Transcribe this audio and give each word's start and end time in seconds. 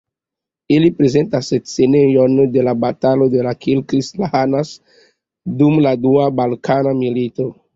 Ili 0.75 0.87
prezentas 1.01 1.49
scenojn 1.71 2.39
de 2.55 2.63
la 2.69 2.73
Batalo 2.85 3.27
de 3.35 3.53
Kilkis-Lahanas 3.67 4.73
dum 5.61 5.79
la 5.89 5.93
Dua 6.07 6.27
Balkana 6.41 6.97
Milito. 7.05 7.51